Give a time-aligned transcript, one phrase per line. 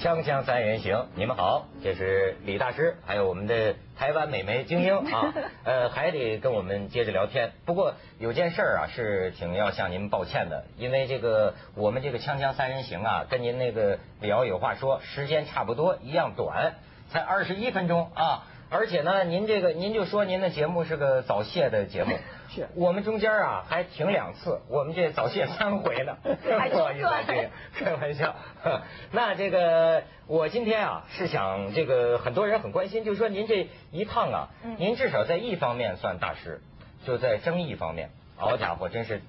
[0.00, 5.34] 锵锵三人行，你们好，这是李大师，还有我们的台湾美眉晶晶啊，
[5.66, 7.50] 呃，还得跟我们接着聊天。
[7.64, 16.74] 不过有件事啊，是挺要向您抱歉的，因为这个我们这个锵锵三人行啊，跟您那个聊有话说，时间差不多一样短，
[17.10, 18.44] 才二十一分钟啊。
[18.70, 22.18] 而且呢，您这个您就说您的节目是个早泄的节目，
[22.54, 28.34] 是我们中间啊还停两次， 我们这早泄三回呢，不好意思，这个开玩笑。
[29.12, 36.60] 那这个我今天啊是想这个很多人很关心，就是说您这一趟啊，您至少在一方面算大师，
[37.06, 39.22] 就在争议方面，好家伙，真是。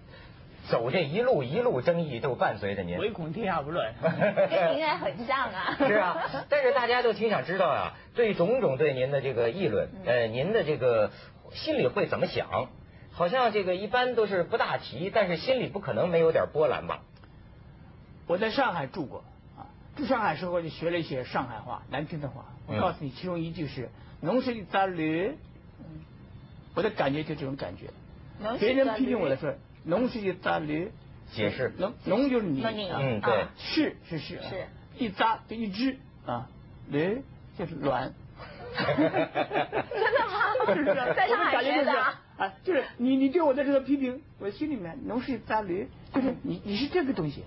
[0.69, 5.75] 走这一路一路争议都伴随着您，唯恐天下不乱， 跟您也很像啊。
[5.79, 11.11] 是啊，但是大家都挺想知道啊，对种种对您的这个议论，呃，您的这个
[11.51, 12.69] 心里会怎么想？
[13.11, 17.01] 好像这个一般都是不大提，但是心里不可能没有点波澜吧？
[18.27, 19.23] 我在上海住过
[19.57, 19.65] 啊，
[19.97, 22.45] 住上海时候就学了一些上海话，难听的话。
[22.67, 23.89] 我告诉你，其中一句是
[24.21, 25.35] “农是一杂驴”，
[26.75, 27.87] 我的感觉就这种感觉。
[28.59, 29.53] 别人批评我的时候。
[29.83, 30.91] 农是一扎驴，
[31.31, 36.47] 解释农农就是你，嗯对，是是是，是一扎就一只啊，
[36.89, 37.21] 驴
[37.57, 38.13] 就是卵。
[38.77, 39.09] 真的
[40.29, 40.73] 吗？
[40.73, 40.95] 是不是？
[41.15, 42.53] 在上海学的啊？
[42.63, 47.43] 就是你你对我的这个批评，我心里面农是一扎驴，就是你你是这个东西。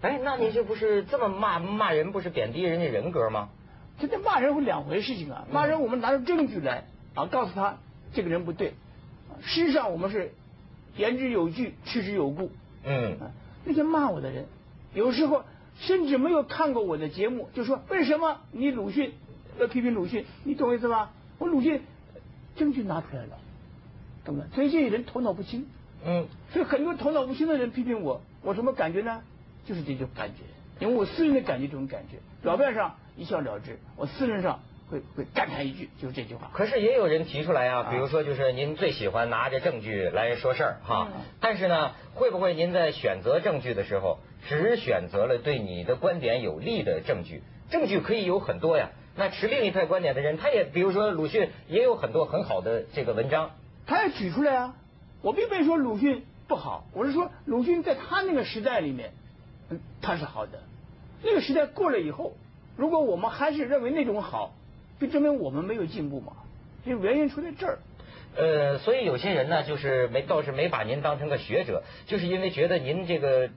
[0.00, 3.50] 哎，那你这不是这么骂骂人，不是贬低人家人格吗？
[3.98, 5.46] 这这骂人是两回事情啊！
[5.50, 6.84] 骂人我们拿出证据来
[7.14, 7.78] 啊，告诉他
[8.12, 8.74] 这个人不对。
[9.40, 10.32] 事实上我们是。
[10.98, 12.50] 言之有据，去之有故。
[12.84, 13.16] 嗯，
[13.64, 14.46] 那些骂我的人，
[14.92, 15.44] 有时候
[15.78, 19.12] 甚至没有看过我的节目，就说为什么你鲁迅
[19.58, 20.26] 要批评鲁迅？
[20.44, 21.12] 你懂我意思吧？
[21.38, 21.80] 我鲁迅
[22.56, 23.38] 证据拿出来了，
[24.24, 24.44] 懂吗？
[24.54, 25.66] 所以这些人头脑不清。
[26.04, 29.22] 嗯，所以很多头脑不清的人批评我，我什么感觉呢？
[29.64, 30.42] 就是这种感觉，
[30.84, 34.60] 因为我私人的感觉这种感觉，表面上一笑了之，我私人上。
[34.90, 36.50] 会会干他一句，就是这句话。
[36.52, 41.08] 可是也有人提出来啊，比如说就是您最喜欢拿着证据来说事儿哈。
[41.40, 44.18] 但是呢，会不会您在选择证据的时候，
[44.48, 47.42] 只选择了对你的观点有利的证据？
[47.70, 48.90] 证据可以有很多呀。
[49.14, 53.50] 那持另一派观点的人，他也比如说鲁迅也有很多很好的这个文章，
[53.86, 54.76] 他也举出来啊。
[55.20, 59.12] 我并没说鲁迅不好，我是说鲁迅在他那个时代里面，
[59.68, 60.62] 嗯，他是好的。
[61.22, 62.32] 那个时代过了以后，
[62.76, 64.54] 如果我们还是认为那种好。
[65.00, 66.32] 就证明我们没有进步嘛？
[66.84, 67.78] 就原因出在这儿。
[68.36, 73.50] 呃，所以有些人呢，就是没倒是没把您当成个学者，就是因为觉得您这个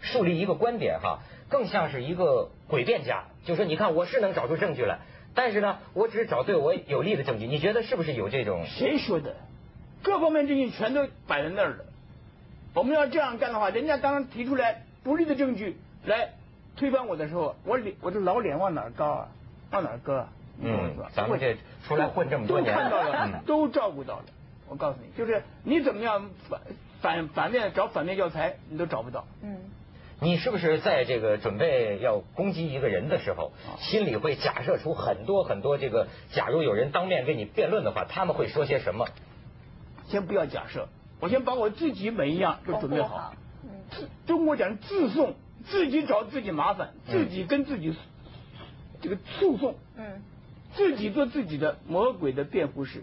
[0.00, 3.24] 树立一个观点哈，更像是一个诡辩家。
[3.44, 4.98] 就说你看，我是能找出证据来，
[5.34, 7.46] 但是呢，我只是找对我有利的证据。
[7.46, 8.66] 你觉得是不是有这种？
[8.66, 9.36] 谁说的？
[10.02, 11.84] 各方面证据全都摆在那儿了。
[12.74, 16.30] 我们要这样干的话，人家当提出来不利的证据来
[16.76, 19.28] 推翻我的时候，我脸我这老脸往哪儿高啊？
[19.72, 20.28] 往哪儿搁？
[20.60, 21.56] 嗯，咱们这
[21.86, 24.24] 出来混这么多年，都看到了， 都照顾到了。
[24.68, 26.60] 我告诉你，就是你怎么样反
[27.00, 29.24] 反反面找反面教材，你都找不到。
[29.42, 29.56] 嗯，
[30.20, 39.08] 你是不是在这个准备要攻击一个人的时候，心里会假设出很多很多这个，假如有人当面跟你辩论的话，他们会说些什么？
[40.06, 40.88] 先不要假设，
[41.18, 43.34] 我先把我自己每一样都准备好。
[43.64, 45.34] 嗯，中国讲自送，
[45.64, 47.92] 自己找自己麻烦，自己跟自己
[49.00, 49.74] 这个诉讼。
[49.96, 50.22] 嗯。
[50.74, 53.02] 自己做自己的魔鬼的辩护士，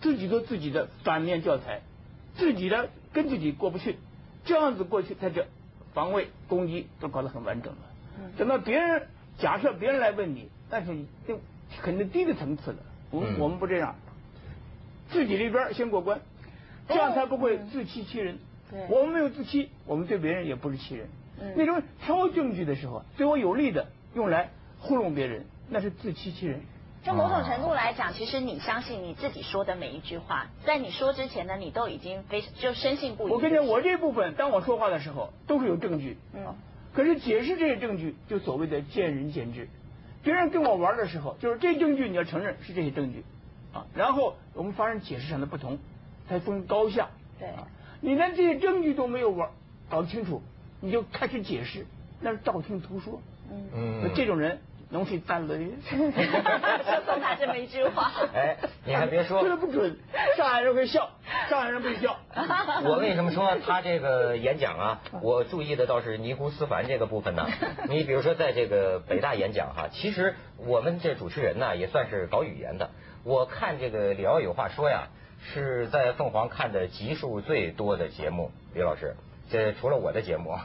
[0.00, 1.82] 自己做自己的反面教材，
[2.36, 3.96] 自己的跟自己过不去，
[4.44, 5.44] 这样子过去，他就
[5.94, 7.78] 防卫攻击都搞得很完整了。
[8.36, 9.06] 等到别人
[9.38, 10.92] 假设别人来问你，但是
[11.26, 11.40] 就
[11.82, 12.78] 肯定低的层次了。
[13.10, 13.94] 我我们不这样，
[15.08, 16.20] 自己这边先过关，
[16.88, 18.38] 这样才不会自欺欺人。
[18.90, 21.08] 我们没有自欺，我们对别人也不是欺人。
[21.56, 24.50] 那种挑证据的时候，对我有利的用来
[24.80, 26.60] 糊弄别人，那是自欺欺人。
[27.04, 33.32] 就某种程度来讲，其实你相信你自己说的每一句话，在你说之前呢，你都已经非就深信不疑。
[33.32, 36.18] 我跟你讲，我这部分当我说话的时候，都是有证据。
[36.34, 36.54] 嗯。
[36.92, 39.68] 可是解释这些证据，就所谓的见仁见智。
[40.22, 43.24] 别人跟我玩的时候，就是这证据你要承认是这些证据，
[43.72, 45.78] 啊，然后我们发生解释上的不同，
[46.28, 47.08] 才分高下。
[47.38, 47.48] 对。
[48.00, 49.50] 你连这些证据都没有玩
[49.88, 50.42] 搞清楚，
[50.80, 51.86] 你就开始解释，
[52.20, 53.22] 那是道听途说。
[53.50, 54.02] 嗯。
[54.02, 54.10] 嗯。
[54.14, 54.60] 这种人。
[54.90, 55.96] 农是三轮，就
[57.04, 58.10] 送他这么一句话。
[58.34, 58.56] 哎，
[58.86, 59.98] 你还别说，这个不准。
[60.36, 61.10] 上海人会笑，
[61.50, 62.16] 上海人不笑。
[62.84, 65.00] 我为什么说他这个演讲啊？
[65.22, 67.46] 我注意的倒是尼姑思凡这个部分呢。
[67.88, 72.90] 你比如说，在这个北大演讲哈，其实我们这主持人呢也算是搞语言的。
[73.24, 75.08] 我看这个李敖有话说呀，
[75.52, 78.52] 是在凤凰看的集数最多的节目。
[78.74, 79.16] 李老师，
[79.50, 80.58] 这除了我的节目，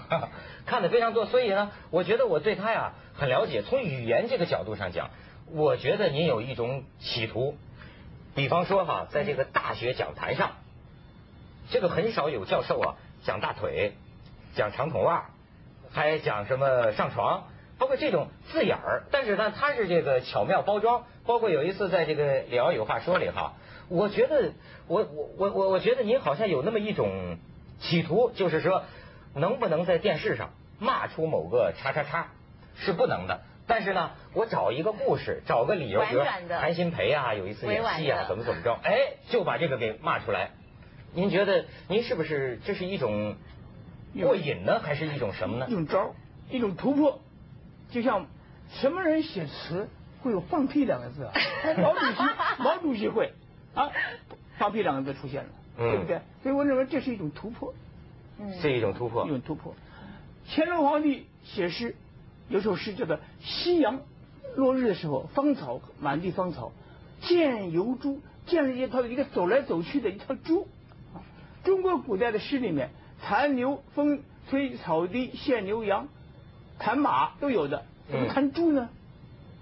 [0.66, 3.62] 看的非常多，所以呢，我觉得我对他呀很了解。
[3.62, 5.10] 从语言这个角度上讲，
[5.52, 7.58] 我觉得您有一种企图，
[8.36, 10.52] 比方说哈，在这个大学讲台上，
[11.70, 13.94] 这个很少有教授啊讲大腿，
[14.56, 15.30] 讲长筒袜，
[15.92, 17.46] 还讲什么上床，
[17.78, 19.04] 包括这种字眼儿。
[19.12, 21.06] 但是呢，他是这个巧妙包装。
[21.26, 23.54] 包括有一次在这个《聊有话说》里哈，
[23.88, 24.52] 我觉得
[24.88, 27.38] 我我我我我觉得您好像有那么一种。
[27.84, 28.84] 企图就是说，
[29.36, 32.28] 能不能在电视上骂出某个叉叉叉
[32.76, 33.42] 是不能的。
[33.66, 40.52] 但是呢，我找一个故事，找个理由，比如韩新培啊，有一次演戏啊，怎么怎么着，哎，就把这个给骂出来。
[41.14, 43.36] 您觉得您是不是这是一种
[44.20, 45.68] 过瘾呢，还是一种什么呢？
[45.70, 46.14] 一种招，
[46.50, 47.22] 一种突破。
[47.92, 48.28] 就像
[48.70, 49.88] 什么人写词
[50.22, 51.34] 会有放屁两个字啊？
[51.78, 53.34] 毛主席，毛主席会
[53.76, 53.92] 啊，
[54.58, 55.50] 放屁两个字出现了。
[55.78, 56.22] 对不对？
[56.42, 57.74] 所以我认为这是一种突破，
[58.62, 59.74] 是一种突破，一种突破。
[60.48, 61.96] 乾隆皇帝写诗，
[62.50, 64.02] 有首诗叫做“夕阳
[64.56, 66.72] 落日的时候，芳草满地芳草，
[67.22, 70.68] 见游猪”，见了一条一个走来走去的一条猪。
[71.64, 72.90] 中国古代的诗里面，
[73.22, 76.08] 弹牛风吹草低见牛羊，
[76.78, 78.90] 弹马都有的，怎么弹猪呢？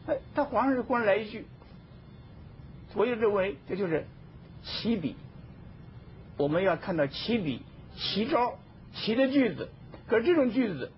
[0.08, 1.46] 哎，他皇上是忽然来一句，
[2.96, 4.08] 我就认为这就是
[4.64, 5.16] 起笔。
[6.42, 7.62] 我们要看到起笔、
[7.96, 8.56] 奇招、
[8.96, 9.70] 奇的句子，
[10.08, 10.92] 可是这种句子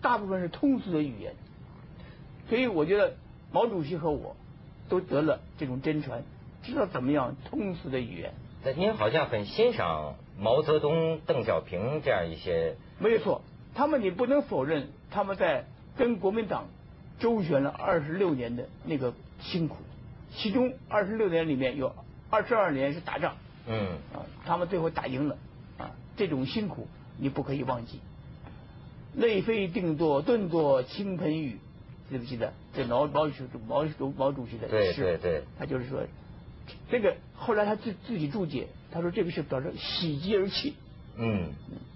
[0.00, 1.34] 大部分是通俗的语言，
[2.48, 3.12] 所以我觉得
[3.52, 4.34] 毛主席和我
[4.88, 6.22] 都得了这种真传，
[6.62, 8.32] 知道怎么样通俗的语言。
[8.64, 12.76] 那您好像很欣赏毛泽东、邓小平这样一些。
[12.98, 13.42] 没有错，
[13.74, 15.66] 他们你不能否认他们在
[15.98, 16.64] 跟国民党
[17.18, 19.76] 周旋了二十六年的那个辛苦，
[20.30, 21.94] 其中二十六年里面有
[22.30, 23.36] 二十二年是打仗。
[23.68, 25.36] 嗯啊，他们最后打赢了
[25.76, 26.88] 啊，这种辛苦
[27.18, 28.00] 你不可以忘记。
[29.14, 31.58] 泪飞定作顿作倾盆雨，
[32.10, 32.52] 记不记得？
[32.72, 36.00] 这毛毛主毛主毛主席的对对对，他就是说，
[36.90, 40.74] 这个后来他自自己注解，他说这个是表示喜极而泣。
[41.16, 41.50] 嗯，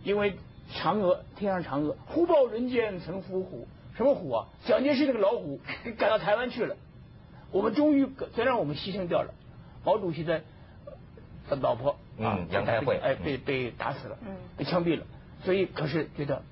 [0.04, 0.34] 因为
[0.74, 4.48] 嫦娥天上嫦娥，忽报人间曾伏虎，什么虎啊？
[4.66, 5.60] 蒋介石那个老虎
[5.96, 6.76] 赶到台湾去了，
[7.50, 9.32] 我们终于虽然我们牺牲掉了，
[9.84, 10.42] 毛主席的。
[11.56, 14.18] 老婆啊，杨开慧哎，被被打死了，
[14.56, 15.04] 被枪毙了，
[15.44, 16.42] 所以可是觉得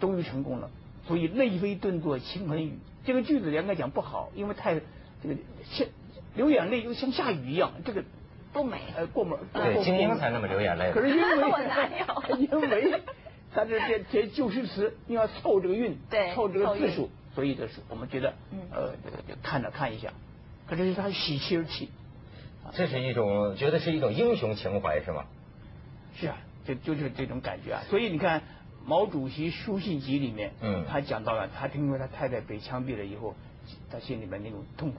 [0.00, 0.70] 终于成功了，
[1.06, 2.78] 所以泪飞顿作倾盆雨。
[3.04, 5.86] 这个句子应该讲不好，因为太这个像
[6.34, 8.04] 流眼泪又像下雨一样，这个
[8.52, 8.80] 不美。
[8.96, 10.92] 呃，过门对，精英才那么流眼泪。
[10.92, 11.22] 可是因为
[12.50, 13.02] 因为
[13.54, 18.32] 他这这这旧诗词，你要凑这个韵，对凑这个字数，所以就是我们觉得
[18.70, 18.92] 呃
[19.42, 20.12] 看着看一下，
[20.66, 21.90] 可是他喜极而泣。
[22.72, 25.24] 这是一种觉得是一种英雄情怀是吗？
[26.14, 27.82] 是啊，就就是这种感觉啊。
[27.90, 28.42] 所以你看
[28.86, 33.34] 毛主席书信集里面，嗯，他讲到了他听说他太太被枪毙了以后，
[33.90, 34.98] 他心里面那种痛苦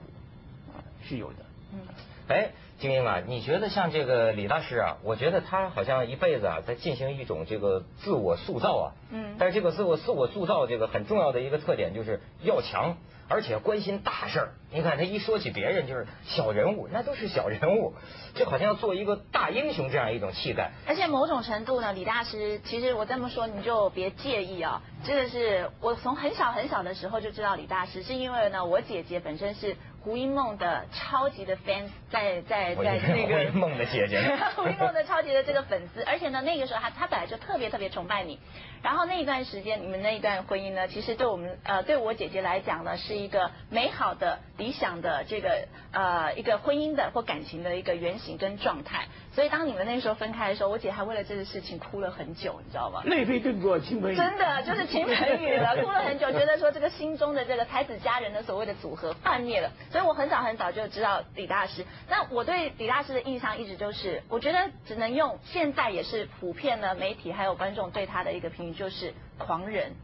[0.72, 1.36] 啊是有的。
[1.72, 1.80] 嗯，
[2.28, 8.92] 哎，金英啊，你觉得像这个李大师啊，我觉得他好像一辈子啊在进行一种这个自我塑造啊。
[9.10, 9.36] 嗯。
[9.38, 12.96] 但是这个自我自我塑造这个很重要的一个特点就是要强。
[13.28, 17.94] 而且关心大事儿，你看他一说起别人就是小人物，那都是小人物，
[18.34, 20.72] 就好像要做一个大英雄这样一种气概。
[20.86, 29.76] 而且某种程度呢，李大师，其实我这么说你就别介意啊，真的是我从很小很小的时候就知道李大师，是因为呢我姐姐本身是。
[30.04, 34.20] 胡因梦的超级的 fans 在在在那个 胡因梦的姐姐，
[34.54, 38.38] 胡因梦的超级的这个粉丝，而且呢那个时候他他本来就特别特别崇拜你，
[38.82, 49.06] 然后那一段时间你们那一段婚姻呢，其实对我们呃对我姐姐来讲呢是一个美好的理想的这个呃一个婚姻的或感情的一个原型跟状态。
[49.34, 53.02] 所以当你们那时候分开的时候，我姐还为了这个事情哭了很久，你知道吗？
[53.04, 54.16] 泪飞顿作倾盆雨。
[54.16, 59.72] 真的就是倾盆雨了， 哭了很久，觉得说这个心中的这个才子佳人的所谓的组合幻灭了。
[59.90, 61.84] 所以我很早很早就知道李大师。
[62.08, 69.94] 那我对李大师的印象一直就是，我觉得只能用现在也是普遍的媒体还有观众对他的一个评语就是狂人。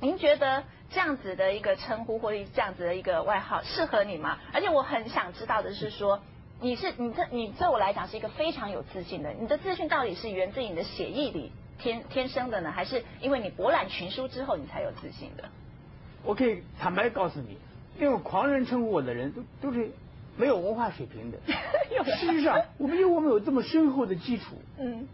[0.00, 4.38] 您觉得这样子的一个称呼或者这样子的一个外号适合你吗？
[4.54, 6.20] 而且我很想知道的是说。
[6.60, 15.44] 你是你这你对我来讲是一个非常有自信的，你的自信到底是源自你的血液里天天生的呢，还是因为你博览群书之后你才有自信的？
[16.24, 17.56] 我可以坦白告诉你，
[18.00, 19.92] 用狂人称呼我的人都都是
[20.36, 21.38] 没有文化水平的。
[22.16, 25.06] 事实上，我们因为我们有这么深厚的基础，嗯，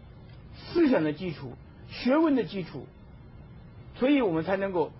[0.55, 1.53] 思想的基础、
[1.89, 2.87] 学问的基础，
[3.97, 4.91] 所以我们才能够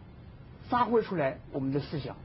[0.70, 2.16] 发挥出来我们的思想，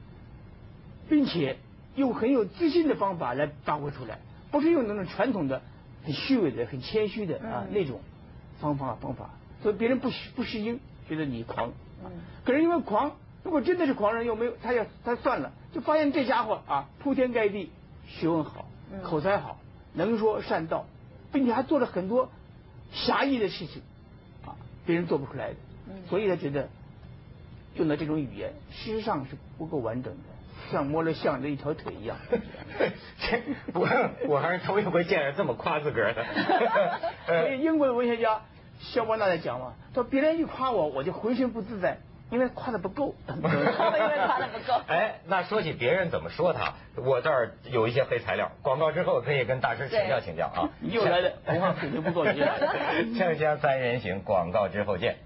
[1.09, 1.57] 并且。
[1.97, 4.19] 用很有自信的方法来发挥出来，
[4.51, 5.63] 不是用那种传统的、
[6.05, 8.01] 很虚伪的、很谦虚的啊那种
[8.61, 9.31] 方法方法。
[9.63, 11.73] 所以别人不不适应，觉得你狂。
[12.05, 12.11] 嗯。
[12.45, 17.71] 可是因为狂，如果真的是狂人，又没有他要他算了，就发现这家伙啊铺天盖地，
[18.07, 18.67] 学问好，
[19.03, 19.59] 口才好，
[19.93, 20.87] 能说善道，
[21.33, 22.31] 并且还做了很多
[22.93, 23.83] 侠义的事情，
[24.47, 24.57] 啊，
[24.87, 25.57] 别人做不出来的。
[26.09, 26.69] 所以他觉得
[27.75, 30.21] 用的这种语言，事实上是不够完整的，
[30.71, 32.17] 像摸了象的一条腿一样。
[33.19, 33.43] 这
[33.75, 33.89] 我
[34.29, 36.25] 我还是头一回见着这么夸自个儿的。
[37.43, 38.41] 所以英国的文学家
[38.79, 41.99] 肖伯纳在讲嘛，说别人一夸我，我就浑身不自在。
[42.31, 43.91] 因为夸的不够， 因为夸
[44.39, 44.81] 的不够。
[44.87, 48.53] 哎，那说起别人怎么说他，我这儿有一些黑材料。
[48.63, 50.71] 广告之后可以跟大师请教请教啊。
[50.81, 52.61] 又来了文化水平不够，你来。
[53.19, 55.17] 锵锵三人行，广告之后见。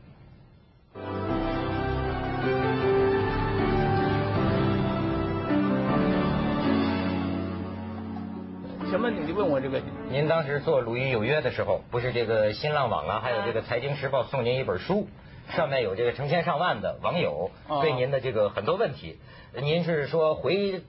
[8.95, 9.11] 什么？
[9.11, 9.81] 你问我这个？
[10.09, 15.09] 您当时做《鲁豫有约》的时候，不是这个新浪网啊，还有这个《财经时报》送您一本书。
[15.51, 17.51] 上面有这个成千上万的网友
[17.83, 19.19] 对您的这个很多问题，
[19.61, 20.81] 您是说回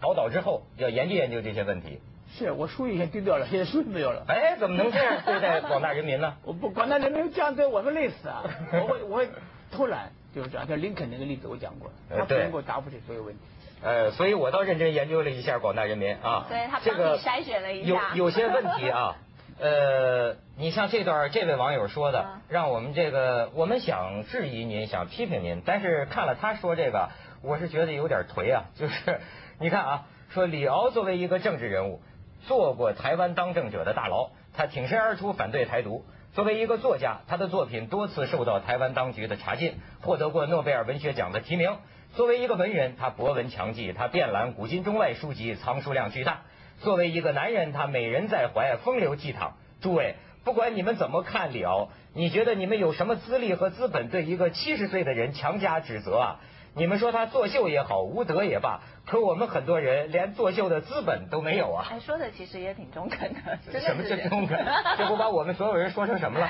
[0.00, 2.00] 宝岛之后要研究研究这些问题？
[2.32, 4.24] 是我书已经丢掉了，现在书没有了。
[4.26, 6.34] 哎，怎么能这样对待广大人民呢？
[6.42, 8.42] 我不，广大人民这样对我们累死啊！
[8.72, 9.28] 我会我会
[9.70, 10.66] 偷懒，就是这样。
[10.66, 13.40] 像林肯那个例子我讲过，他不能够答复这所有问题。
[13.82, 19.16] 呃，所以我倒认真研究了一下广大人民啊，对他帮你筛选了一下，有有些问题啊。
[19.62, 27.10] 呃，你像这段这位网友说的，让我们这个我们想质疑您，想批评您，但是看了他说这个，
[27.42, 28.64] 我是觉得有点颓啊。
[28.74, 29.20] 就是
[29.58, 32.00] 你看啊，说李敖作为一个政治人物，
[32.46, 41.74] 做过台湾当政者的大牢，他挺身而出反对台独；作为一个作家，他的作品多次受到台湾当局的查禁，获得过诺贝尔文学奖的提名；
[42.16, 46.42] 作为一个文人，他博闻强记，他遍览古今中外书籍，藏书量巨大。
[46.80, 49.52] 作为一个男人，他美人在怀，风流倜傥。
[49.80, 56.40] 诸位，不管你们怎么看李敖，你觉得你们有什么资历和资本对一个七十岁的人强加指责啊？
[56.74, 61.86] 你们说他作秀也好，无德也罢，可我们很多人连作秀的资本都没有啊！
[61.90, 63.80] 哎，说的其实也挺中肯的。
[63.80, 64.58] 什么叫中肯？
[64.98, 66.48] 这不把我们所有人说成什么了？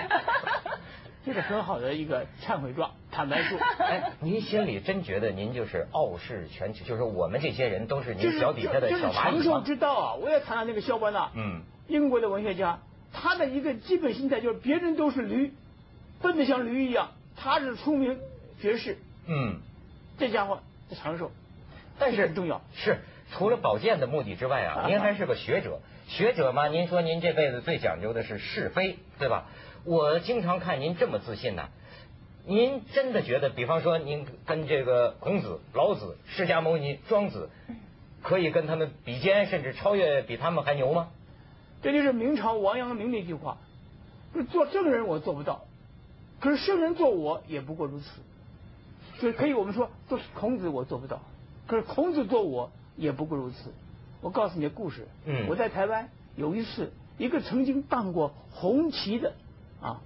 [1.25, 3.59] 这是很好的一个忏悔状、坦白说。
[3.79, 10.15] 哎，您心里真觉得您就是傲视全球，就是我们这些人都是您脚底下的小蚂蚁长寿之道啊！
[10.15, 12.79] 我也谈谈那个肖伯纳，嗯，英国的文学家，
[13.13, 15.53] 他的一个基本心态就是别人都是驴，
[16.23, 18.19] 笨得像驴一样，他是聪明
[18.63, 18.97] 绝世，
[19.27, 19.59] 嗯，
[20.19, 20.63] 这家伙
[20.95, 21.31] 长寿，
[21.99, 22.99] 但是很重要是
[23.31, 29.45] 除了保健的目的之外啊， 您还是个学者，学者嘛，您说您这辈子最讲究的是是非，对吧？
[29.85, 31.69] 我经常看您这么自信呢，
[32.47, 37.49] 您真的觉得，比方说您跟这个孔子、老子、释迦牟尼、庄子，
[38.23, 41.09] 可以跟他们比肩，甚至超越，比他们还牛吗？
[41.83, 43.57] 这就是明朝王阳明那句话：，
[44.51, 45.65] 做圣人我做不到，
[46.41, 48.07] 可是圣人做我也不过如此。
[49.19, 51.23] 所以可以我们说，做孔子我做不到，
[51.67, 53.73] 可是孔子做我也不过如此。
[54.21, 59.33] 我告诉你个故事，嗯，我在台湾有一次，一个曾经当过红旗的。
[59.81, 60.01] 啊，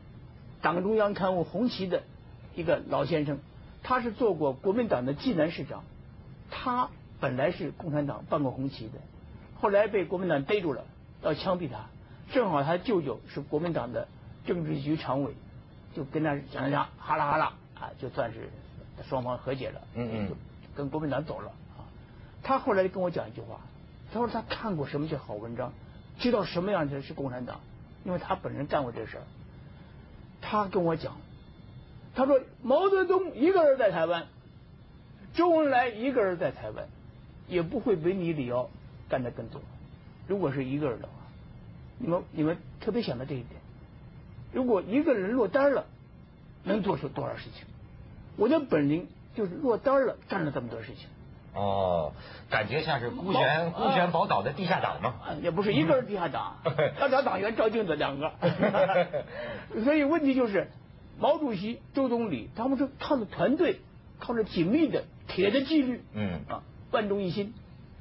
[0.62, 2.02] 党中央刊物《红旗》的
[2.54, 3.38] 一个老先生，
[3.82, 5.84] 他是做过国民党的济南市长，
[6.50, 6.88] 他
[7.20, 8.98] 本来是共产党办过红旗的，
[9.60, 10.84] 后来被国民党逮住了，
[11.22, 11.86] 要枪毙他。
[12.32, 14.08] 正好他舅舅是国民党的
[14.46, 15.34] 政治局常委，
[15.94, 18.48] 就跟他讲讲，哈啦哈啦啊，就算是
[19.08, 20.34] 双方和解了，嗯嗯，就
[20.74, 21.84] 跟国民党走了啊。
[22.42, 23.60] 他后来跟我讲一句话，
[24.12, 25.72] 他说他看过什么叫好文章，
[26.18, 27.60] 知道什么样的是共产党，
[28.04, 29.22] 因为他本人干过这事儿。
[30.46, 31.16] 他跟我讲，
[32.14, 34.26] 他说毛泽东一个人在台湾，
[35.32, 36.86] 周恩来一个人在台湾，
[37.48, 38.68] 也不会比你李敖
[39.08, 39.60] 干的更多。
[40.28, 41.12] 如果是一个人的话，
[41.98, 43.60] 你们你们特别想到这一点。
[44.52, 45.86] 如果一个人落单了，
[46.62, 47.64] 能做出多少事情？
[48.36, 51.08] 我的本领就是落单了，干了这么多事情。
[51.54, 52.12] 哦，
[52.50, 55.14] 感觉像是孤悬孤悬宝岛的地下党嘛？
[55.42, 56.56] 也不是一个人地下党，
[57.00, 58.32] 要找党员照镜子两个。
[59.84, 60.70] 所以问题就是，
[61.18, 63.80] 毛主席、周总理他们是靠着团队，
[64.18, 67.54] 靠着紧密的铁的纪律，嗯啊，万众一心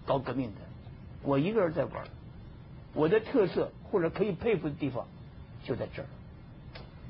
[0.05, 0.61] 搞革命的。
[1.21, 2.03] 我一个人在玩，
[2.93, 5.05] 我的特色或者可以佩服的地方
[5.63, 6.07] 就在这儿。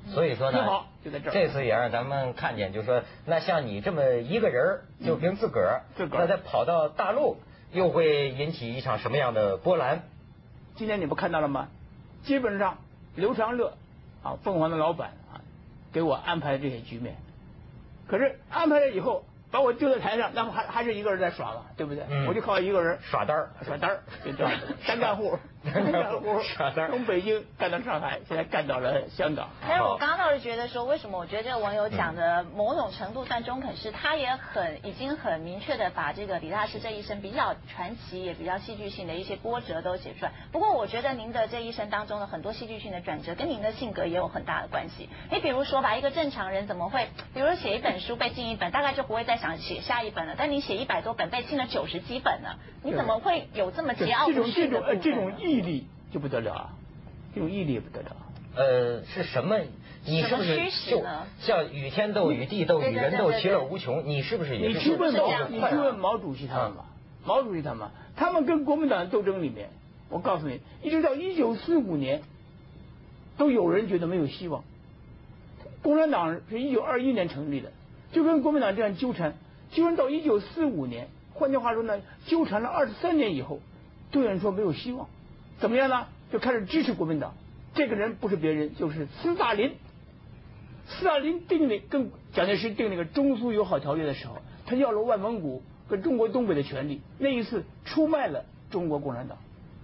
[0.09, 5.81] 所以说呢，就在这这次也让咱们看见，就是说，那像你这么一个人就凭自个儿，
[6.11, 7.37] 那再跑到大陆，
[7.71, 10.03] 又会引起一场什么样的波澜？
[10.75, 11.69] 今天你不看到了吗？
[12.23, 12.77] 基本上，
[13.15, 13.77] 刘长乐
[14.23, 15.41] 啊，凤凰的老板啊，
[15.91, 17.15] 给我安排这些局面。
[18.07, 22.03] 可是安排了以后，把我丢在台上，那不还还是一个人在耍嘛，对不对？
[22.27, 24.51] 我就靠一个人耍单儿，耍单儿， 就这样
[24.87, 25.37] 单干户。
[26.43, 29.47] 耍单儿从北京干到上海，现在干到了香港。
[29.65, 40.31] 但是我刚刚倒是觉得说，为什么我觉得这个网友讲的某种程度算中肯，是他也很已经很明确的把这个李大师这一生比较传奇也比较戏剧性的一些波折都写出来。
[40.51, 45.07] 不过我觉得您的这一生当中的很多戏剧性的转折，跟您的性格也有很大的关系。
[45.31, 50.35] 你比如说吧，一个正常人怎么会，比如说写一本书被禁一本，大概就不会再想写下一本了。
[50.37, 56.69] 但你写一百多本被禁了九十几本呢，你怎么会有这么桀骜不驯的这种这种毅力就不得了啊！
[57.35, 58.15] 这种毅力不得了。
[58.55, 59.59] 呃，是什么？
[60.05, 60.55] 你是不是
[60.89, 61.03] 就
[61.39, 64.05] 像与天斗、与地斗、与人斗，其乐无穷？
[64.05, 64.69] 你是不是也？
[64.69, 66.85] 你去问毛，你去问毛主席他们吧。
[67.25, 69.69] 毛主席他们，他们跟国民党斗争里面，
[70.09, 72.21] 我告诉你，一直到一九四五年，
[73.37, 74.63] 都有人觉得没有希望。
[75.81, 77.71] 共产党是一九二一年成立的，
[78.13, 79.33] 就跟国民党这样纠缠，
[79.71, 81.09] 纠缠到一九四五年。
[81.33, 83.59] 换句话说呢，纠缠了二十三年以后，
[84.11, 85.09] 杜远说没有希望，
[85.59, 86.05] 怎么样呢？
[86.31, 87.33] 就开始支持国民党。
[87.73, 89.73] 这个人不是别人，就是斯大林。
[90.87, 99.37] 斯大林定的跟蒋介石定那个中苏友好条约的时候，他要了外蒙古跟中国东北的权利，那一次出卖了中国共产党。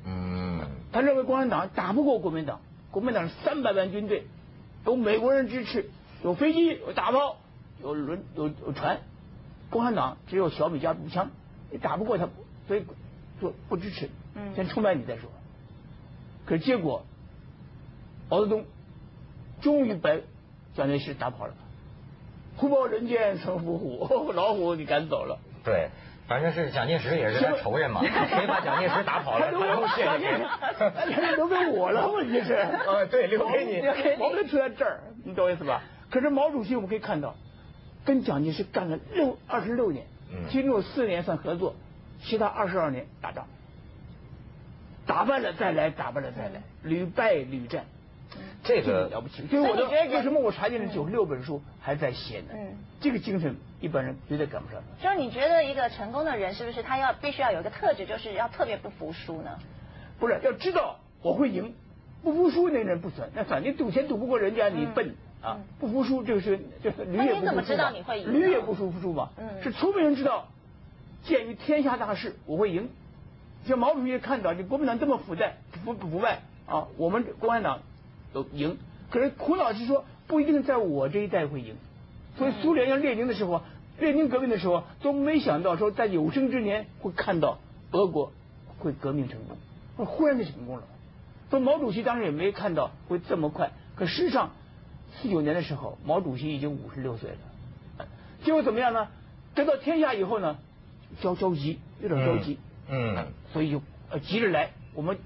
[0.06, 0.62] 嗯。
[0.92, 4.26] 他认为共产党打不过国民党，国民党是三百万军队，
[4.86, 5.90] 有美国人支持，
[6.24, 7.38] 有飞机，有大炮，
[7.82, 9.00] 有轮，有有船，
[9.70, 11.30] 共产党只有小米加步枪，
[11.72, 12.28] 你打不过他，
[12.68, 12.86] 所以
[13.42, 14.10] 就不支持，
[14.56, 15.30] 先出卖你再说。
[16.46, 17.06] 可是结果，
[18.30, 18.66] 毛泽东
[19.62, 20.10] 终于把
[20.74, 21.54] 蒋介石打跑了。
[22.58, 25.40] 虎豹人见曾伏虎， 老虎你赶走了。
[25.64, 25.90] 对，
[26.28, 31.14] 反正是蒋介石也是他仇人嘛，谁把蒋介石打跑了， 他都谢谢。
[31.16, 32.54] 他留给我了，问题是。
[32.88, 33.82] 呃，对，留给你。
[34.20, 35.82] 毛病出在这儿，你懂我意思吧？
[36.10, 37.36] 可是毛主席我们可以看到，
[38.06, 40.06] 跟蒋介石干了六二十六年，
[40.50, 41.76] 其中有四年算合作，
[42.24, 43.48] 其他二十二年打仗。
[45.06, 47.86] 打败了再来，打败了再来，屡败屡战，
[48.64, 49.48] 这个了不起。
[49.48, 52.50] 所以我的为什么我查进了九十六本书还在写呢？
[52.54, 54.84] 嗯，这个精神一般人绝对赶不上。
[55.02, 59.58] 就是你觉得一个成功的人是不是他要必须要有一个特质，就是要特别不服输呢？
[60.20, 61.74] 不是，要知道我会赢，
[62.22, 63.30] 不服输那人不算。
[63.34, 65.58] 那算你赌钱赌不过人家，你笨啊！
[65.80, 67.92] 不服输这个是就是驴也不服输嘛，
[68.26, 69.30] 驴也不服输嘛。
[69.38, 70.48] 嗯，是聪明人知道，
[71.24, 72.90] 鉴于天下大势，我会赢。
[73.66, 77.80] 像毛主席看到你国民党这么腐败、腐腐败啊，我们共产党
[78.34, 78.78] 都赢。
[79.10, 81.76] 可是苦恼是说，不一定在我这一代会赢。
[82.38, 83.62] 所以苏联要列宁的时候，
[83.98, 87.60] 列宁革命的时候都没想到说在有生之年会看到
[87.92, 88.32] 俄国
[88.78, 90.84] 会革命成功，忽然就成功了。
[91.50, 93.72] 所以毛主席当时也没看到会这么快。
[93.96, 94.52] 可事实上，
[95.22, 98.06] 四九年的时候，毛主席已经五十六岁了。
[98.44, 99.08] 结果怎么样呢？
[99.56, 100.58] 得到天下以后呢，
[101.22, 102.58] 焦着急，有点着急。
[102.88, 105.18] 嗯，所以就呃急着来，我们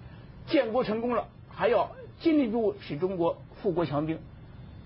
[0.48, 4.20] 建国成功了，还要尽力度使中国富国强兵，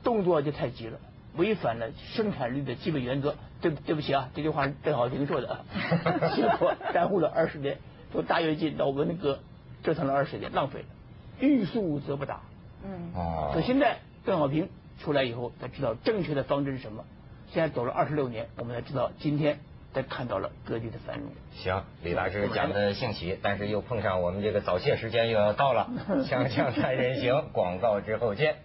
[0.03, 0.99] 动作就太急了，
[1.35, 3.35] 违反了生产力的基本原则。
[3.61, 5.65] 对对不起啊，这句话是邓小平说的啊，
[6.35, 7.77] 结果耽误了二十年，
[8.11, 9.39] 从大跃进到文革，
[9.83, 10.85] 折腾了二十年，浪费了。
[11.39, 12.41] 欲速则不达。
[12.83, 13.11] 嗯。
[13.15, 13.49] 哦。
[13.53, 17.05] 所以现在邓小平出来以后，才知道正确的方针是什么。
[17.51, 19.59] 现在走了二十六年，我们才知道今天。
[19.93, 21.29] 才看到了各地的繁荣。
[21.53, 25.89] 行，李大师讲的兴起，但是又碰上我们这个早泄时间又要到了。
[26.29, 28.57] 锵锵三人行，广告之后见。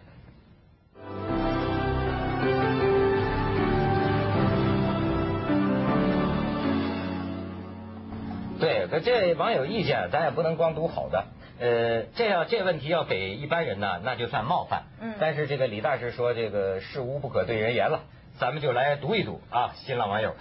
[8.61, 11.25] 对，可这网友意见，咱也不能光读好的。
[11.62, 14.83] 呃，这要这问题要给一般人呢，那就算冒犯。
[15.01, 15.14] 嗯。
[15.20, 18.01] 但是这个李大师说，这个事无不可对人言了，
[18.40, 20.35] 咱们就来读一读啊，新浪网友。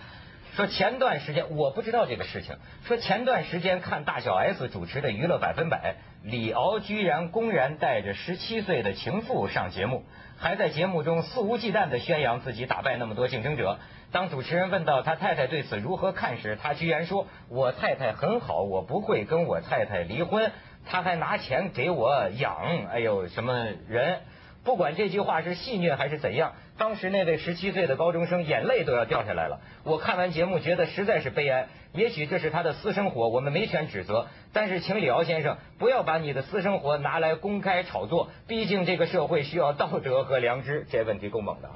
[0.55, 2.55] 说前段时间我不知道这个事情。
[2.85, 5.95] 说前段时间看大小 S 主持的《娱乐百分百》，
[6.29, 10.03] 李敖居然公然带着十七岁的情妇上节目，
[10.39, 13.77] 还在节目中肆无忌惮的宣扬自己打败那么多竞争者。
[14.11, 20.51] 当主持人问到他太太对此如何看时，他居然说：“我太太很好，我不会跟我太太离婚。”
[20.85, 24.19] 他还拿钱给我养，哎呦，什么人？
[24.63, 29.59] 不管这句话是戏谑还是怎样，当时那位十七岁的高中生眼泪都要掉下来了。
[29.83, 31.67] 我看完节目觉得实在是悲哀。
[31.93, 34.27] 也许这是他的私生活，我们没权指责。
[34.53, 40.85] 但是请李敖先生不要把你的私生活拿来公开炒作，毕竟这个社会需要道德和良知。
[40.91, 41.69] 这问题够猛的。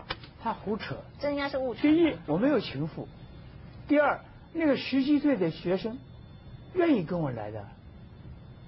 [0.43, 1.81] 他胡扯，这应该是误传。
[1.81, 3.07] 第一，我没有情妇；
[3.87, 4.19] 第二，
[4.53, 5.97] 那个十七岁的学生
[6.75, 7.65] 愿意跟我来的，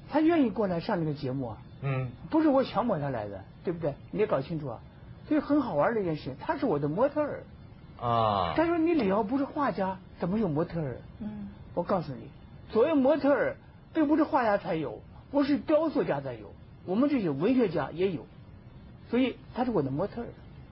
[0.09, 1.57] 他愿意过来上这个节目啊。
[1.81, 3.93] 嗯，不是我强迫他来的，对不对？
[4.11, 4.79] 你也搞清楚啊。
[5.27, 7.43] 所以很好玩的一件事，他是我的模特儿
[7.99, 8.53] 啊。
[8.55, 12.29] 他说：“你李敖不是画家，怎么有模特儿？”嗯，我告诉你，
[12.71, 13.57] 所谓模特儿，
[13.93, 16.53] 并不是画家才有，不是雕塑家才有，
[16.85, 18.25] 我们这些文学家也有，
[19.09, 20.23] 所以他是我的模特。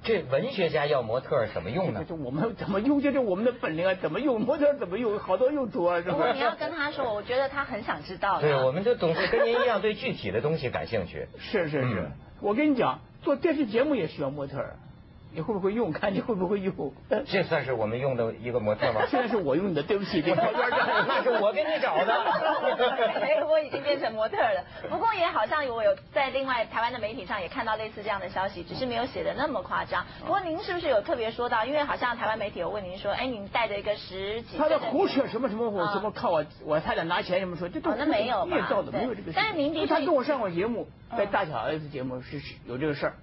[0.06, 2.06] 这文学家要模特怎么用呢？
[2.06, 3.02] 就我们怎么用？
[3.02, 4.74] 就是我们的本领啊，怎么用模特？
[4.76, 5.18] 怎么用？
[5.18, 6.32] 好多用途啊，如果？
[6.32, 8.40] 你要跟他说，我觉得他很想知道。
[8.40, 11.28] 对，我们就总是跟您一样，对具体的东西感兴趣。
[11.40, 14.64] 是是是，我跟你讲，做电视节目也需要模特。
[15.36, 15.92] 你会不会用？
[15.92, 16.94] 看你会不会用？
[17.28, 19.02] 这算是我们用的一个模特吗？
[19.12, 20.36] 现在是我用你的，对不起，边
[21.08, 22.14] 那是我给你找的。
[23.22, 24.64] 哎我已经变成模特了。
[24.90, 30.06] 不过也好像我有在另外台湾的媒体上也看到类似这样的消息，只是没有写的那么夸张。
[30.22, 31.66] 不过您是不是有特别说到？
[31.66, 39.34] 因为好像台湾媒体有问您说，哎，您带着一个十几他在胡扯什么什么我什么靠我我差点拿钱什么说，这都那没有捏造的，没有这个。
[39.36, 43.14] 但是您的确他跟我上过节目，在大小 S 节目是有这个事儿，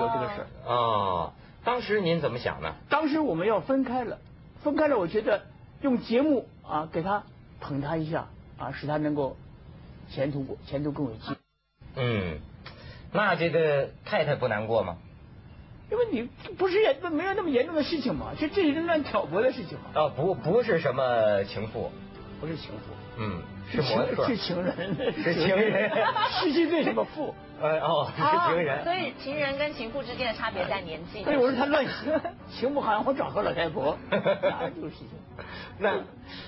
[0.00, 0.46] 有这个事儿。
[0.66, 1.32] 哦。
[1.64, 2.74] 当时您怎么想呢？
[2.88, 4.18] 当时我们要分开了，
[4.62, 5.42] 分开了，我觉得
[5.80, 7.24] 用节目啊给他
[7.60, 9.36] 捧他一下啊，使他能够
[10.10, 11.36] 前途前途更有机。
[11.94, 12.38] 嗯，
[13.12, 14.98] 那这个太太不难过吗？
[15.90, 16.22] 因为你
[16.54, 19.90] 不是也没有那么严重的事情嘛，这这是乱挑拨的事情嘛。
[19.94, 21.92] 哦，不不是什么情妇，
[22.40, 23.01] 不是情妇。
[23.18, 24.74] 嗯，是模特， 是情人，
[25.22, 25.90] 是情人，
[26.40, 27.34] 十七岁什么妇？
[27.60, 28.82] 哎哦，是情人。
[28.84, 31.22] 所以情人跟情妇之间的差别在年纪。
[31.22, 32.20] 所以我说他乱情，
[32.50, 35.08] 情妇好像我找个老太婆，哪有这个事情？
[35.78, 35.98] 那，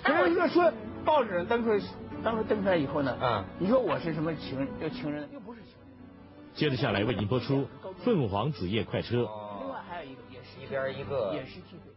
[0.03, 0.73] 可是说说
[1.05, 1.81] 报纸上登出来，
[2.25, 3.17] 当时登出来以后呢？
[3.21, 4.69] 嗯，你说我是什么情人？
[4.81, 5.89] 叫情人，又不是情人。
[6.55, 7.63] 接着下来为您播出
[8.05, 9.17] 《凤凰子夜快车》。
[9.61, 11.94] 另外还有一个也是一边一个也是记者。